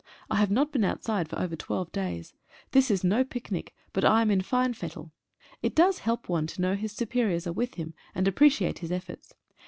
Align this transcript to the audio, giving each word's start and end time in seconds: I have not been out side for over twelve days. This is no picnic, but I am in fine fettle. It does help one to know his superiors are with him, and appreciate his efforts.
I 0.31 0.37
have 0.37 0.49
not 0.49 0.71
been 0.71 0.83
out 0.83 1.03
side 1.03 1.29
for 1.29 1.37
over 1.37 1.55
twelve 1.55 1.91
days. 1.91 2.33
This 2.71 2.89
is 2.89 3.03
no 3.03 3.23
picnic, 3.23 3.75
but 3.93 4.03
I 4.03 4.23
am 4.23 4.31
in 4.31 4.41
fine 4.41 4.73
fettle. 4.73 5.11
It 5.61 5.75
does 5.75 5.99
help 5.99 6.27
one 6.27 6.47
to 6.47 6.61
know 6.63 6.73
his 6.73 6.91
superiors 6.91 7.45
are 7.45 7.53
with 7.53 7.75
him, 7.75 7.93
and 8.15 8.27
appreciate 8.27 8.79
his 8.79 8.91
efforts. 8.91 9.35